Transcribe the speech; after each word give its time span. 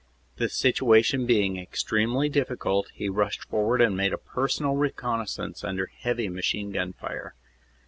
The 0.37 0.49
situation 0.49 1.27
being 1.27 1.57
extremely 1.57 2.27
difficult, 2.27 2.89
he 2.91 3.07
rushed 3.07 3.43
forward 3.43 3.81
and 3.81 3.95
made 3.95 4.13
a 4.13 4.17
personal 4.17 4.73
reconnaissance 4.73 5.63
under 5.63 5.85
heavy 5.95 6.27
machine 6.27 6.71
gun 6.71 6.93
fire. 6.93 7.35